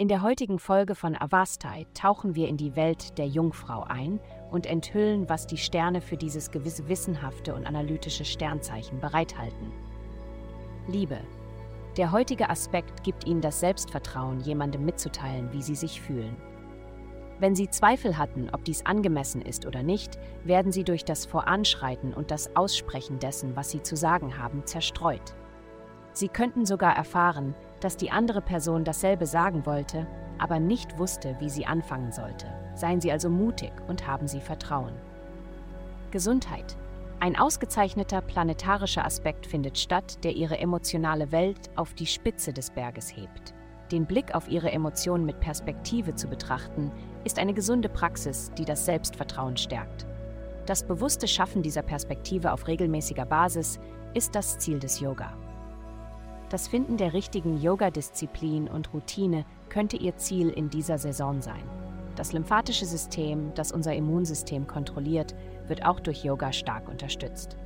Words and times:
In 0.00 0.08
der 0.08 0.22
heutigen 0.22 0.58
Folge 0.58 0.94
von 0.94 1.14
Avastai 1.14 1.86
tauchen 1.92 2.34
wir 2.34 2.48
in 2.48 2.56
die 2.56 2.74
Welt 2.74 3.18
der 3.18 3.26
Jungfrau 3.26 3.82
ein 3.82 4.18
und 4.50 4.64
enthüllen, 4.64 5.28
was 5.28 5.46
die 5.46 5.58
Sterne 5.58 6.00
für 6.00 6.16
dieses 6.16 6.50
gewisse 6.50 6.88
wissenhafte 6.88 7.54
und 7.54 7.66
analytische 7.66 8.24
Sternzeichen 8.24 8.98
bereithalten. 8.98 9.70
Liebe. 10.88 11.18
Der 11.98 12.12
heutige 12.12 12.48
Aspekt 12.48 13.02
gibt 13.02 13.26
Ihnen 13.26 13.42
das 13.42 13.60
Selbstvertrauen, 13.60 14.40
jemandem 14.40 14.86
mitzuteilen, 14.86 15.52
wie 15.52 15.60
Sie 15.60 15.74
sich 15.74 16.00
fühlen. 16.00 16.34
Wenn 17.38 17.54
Sie 17.54 17.68
Zweifel 17.68 18.16
hatten, 18.16 18.48
ob 18.54 18.64
dies 18.64 18.86
angemessen 18.86 19.42
ist 19.42 19.66
oder 19.66 19.82
nicht, 19.82 20.18
werden 20.44 20.72
Sie 20.72 20.84
durch 20.84 21.04
das 21.04 21.26
Voranschreiten 21.26 22.14
und 22.14 22.30
das 22.30 22.56
Aussprechen 22.56 23.18
dessen, 23.18 23.54
was 23.54 23.68
Sie 23.68 23.82
zu 23.82 23.96
sagen 23.96 24.38
haben, 24.38 24.64
zerstreut. 24.64 25.34
Sie 26.14 26.28
könnten 26.28 26.64
sogar 26.64 26.96
erfahren, 26.96 27.54
dass 27.80 27.96
die 27.96 28.10
andere 28.10 28.40
Person 28.40 28.84
dasselbe 28.84 29.26
sagen 29.26 29.66
wollte, 29.66 30.06
aber 30.38 30.58
nicht 30.58 30.98
wusste, 30.98 31.36
wie 31.38 31.50
sie 31.50 31.66
anfangen 31.66 32.12
sollte. 32.12 32.46
Seien 32.74 33.00
Sie 33.00 33.12
also 33.12 33.28
mutig 33.28 33.72
und 33.88 34.06
haben 34.06 34.26
Sie 34.26 34.40
Vertrauen. 34.40 34.94
Gesundheit. 36.10 36.76
Ein 37.20 37.38
ausgezeichneter 37.38 38.22
planetarischer 38.22 39.04
Aspekt 39.04 39.46
findet 39.46 39.76
statt, 39.76 40.24
der 40.24 40.32
Ihre 40.32 40.58
emotionale 40.58 41.30
Welt 41.32 41.70
auf 41.76 41.92
die 41.92 42.06
Spitze 42.06 42.52
des 42.54 42.70
Berges 42.70 43.14
hebt. 43.14 43.52
Den 43.92 44.06
Blick 44.06 44.34
auf 44.34 44.48
Ihre 44.48 44.70
Emotionen 44.70 45.26
mit 45.26 45.40
Perspektive 45.40 46.14
zu 46.14 46.28
betrachten, 46.28 46.90
ist 47.24 47.38
eine 47.38 47.52
gesunde 47.52 47.90
Praxis, 47.90 48.50
die 48.56 48.64
das 48.64 48.86
Selbstvertrauen 48.86 49.58
stärkt. 49.58 50.06
Das 50.64 50.82
bewusste 50.82 51.28
Schaffen 51.28 51.62
dieser 51.62 51.82
Perspektive 51.82 52.52
auf 52.52 52.66
regelmäßiger 52.66 53.26
Basis 53.26 53.78
ist 54.14 54.34
das 54.34 54.58
Ziel 54.58 54.78
des 54.78 55.00
Yoga. 55.00 55.36
Das 56.50 56.66
Finden 56.66 56.96
der 56.96 57.12
richtigen 57.12 57.60
Yoga-Disziplin 57.60 58.66
und 58.66 58.92
Routine 58.92 59.44
könnte 59.68 59.96
Ihr 59.96 60.16
Ziel 60.16 60.50
in 60.50 60.68
dieser 60.68 60.98
Saison 60.98 61.40
sein. 61.40 61.62
Das 62.16 62.32
lymphatische 62.32 62.86
System, 62.86 63.54
das 63.54 63.70
unser 63.70 63.94
Immunsystem 63.94 64.66
kontrolliert, 64.66 65.36
wird 65.68 65.86
auch 65.86 66.00
durch 66.00 66.24
Yoga 66.24 66.52
stark 66.52 66.88
unterstützt. 66.88 67.56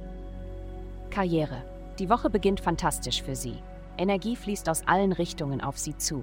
Karriere. 1.08 1.64
Die 1.98 2.10
Woche 2.10 2.28
beginnt 2.28 2.60
fantastisch 2.60 3.22
für 3.22 3.34
Sie. 3.34 3.56
Energie 3.96 4.36
fließt 4.36 4.68
aus 4.68 4.86
allen 4.86 5.12
Richtungen 5.12 5.62
auf 5.62 5.78
Sie 5.78 5.96
zu. 5.96 6.22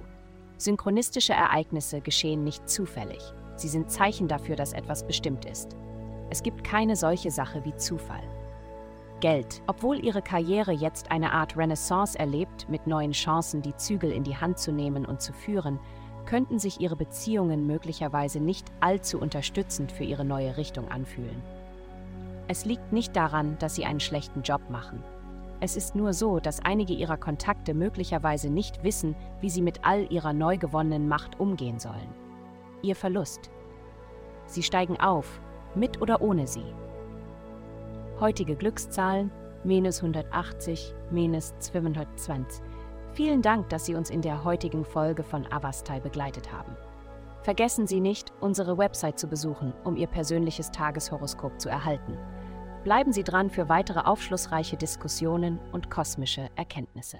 Synchronistische 0.56 1.32
Ereignisse 1.32 2.00
geschehen 2.00 2.44
nicht 2.44 2.68
zufällig. 2.68 3.20
Sie 3.56 3.68
sind 3.68 3.90
Zeichen 3.90 4.28
dafür, 4.28 4.54
dass 4.54 4.72
etwas 4.72 5.04
bestimmt 5.04 5.46
ist. 5.46 5.76
Es 6.30 6.44
gibt 6.44 6.62
keine 6.62 6.94
solche 6.94 7.32
Sache 7.32 7.64
wie 7.64 7.74
Zufall. 7.74 8.22
Geld. 9.22 9.62
Obwohl 9.68 10.04
ihre 10.04 10.20
Karriere 10.20 10.72
jetzt 10.72 11.10
eine 11.10 11.32
Art 11.32 11.56
Renaissance 11.56 12.18
erlebt, 12.18 12.68
mit 12.68 12.86
neuen 12.86 13.12
Chancen 13.12 13.62
die 13.62 13.74
Zügel 13.76 14.10
in 14.10 14.24
die 14.24 14.36
Hand 14.36 14.58
zu 14.58 14.72
nehmen 14.72 15.06
und 15.06 15.22
zu 15.22 15.32
führen, 15.32 15.78
könnten 16.26 16.58
sich 16.58 16.80
ihre 16.80 16.96
Beziehungen 16.96 17.66
möglicherweise 17.66 18.40
nicht 18.40 18.70
allzu 18.80 19.18
unterstützend 19.18 19.92
für 19.92 20.04
ihre 20.04 20.24
neue 20.24 20.56
Richtung 20.56 20.90
anfühlen. 20.90 21.40
Es 22.48 22.64
liegt 22.64 22.92
nicht 22.92 23.16
daran, 23.16 23.56
dass 23.60 23.76
sie 23.76 23.84
einen 23.84 24.00
schlechten 24.00 24.42
Job 24.42 24.68
machen. 24.68 25.02
Es 25.60 25.76
ist 25.76 25.94
nur 25.94 26.12
so, 26.12 26.40
dass 26.40 26.64
einige 26.64 26.92
ihrer 26.92 27.16
Kontakte 27.16 27.74
möglicherweise 27.74 28.50
nicht 28.50 28.82
wissen, 28.82 29.14
wie 29.40 29.50
sie 29.50 29.62
mit 29.62 29.84
all 29.84 30.12
ihrer 30.12 30.32
neu 30.32 30.58
gewonnenen 30.58 31.06
Macht 31.06 31.38
umgehen 31.38 31.78
sollen. 31.78 32.08
Ihr 32.82 32.96
Verlust. 32.96 33.50
Sie 34.46 34.64
steigen 34.64 34.98
auf, 34.98 35.40
mit 35.76 36.02
oder 36.02 36.20
ohne 36.20 36.48
sie. 36.48 36.74
Heutige 38.22 38.54
Glückszahlen 38.54 39.32
minus 39.64 39.96
180, 40.00 40.94
minus 41.10 41.58
220. 41.58 42.62
Vielen 43.14 43.42
Dank, 43.42 43.68
dass 43.70 43.84
Sie 43.84 43.96
uns 43.96 44.10
in 44.10 44.22
der 44.22 44.44
heutigen 44.44 44.84
Folge 44.84 45.24
von 45.24 45.44
Avastai 45.50 45.98
begleitet 45.98 46.52
haben. 46.52 46.76
Vergessen 47.42 47.88
Sie 47.88 47.98
nicht, 47.98 48.32
unsere 48.38 48.78
Website 48.78 49.18
zu 49.18 49.26
besuchen, 49.26 49.72
um 49.82 49.96
Ihr 49.96 50.06
persönliches 50.06 50.70
Tageshoroskop 50.70 51.60
zu 51.60 51.68
erhalten. 51.68 52.16
Bleiben 52.84 53.12
Sie 53.12 53.24
dran 53.24 53.50
für 53.50 53.68
weitere 53.68 53.98
aufschlussreiche 53.98 54.76
Diskussionen 54.76 55.58
und 55.72 55.90
kosmische 55.90 56.48
Erkenntnisse. 56.54 57.18